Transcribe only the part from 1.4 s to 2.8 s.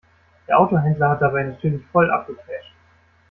natürlich voll abgecasht.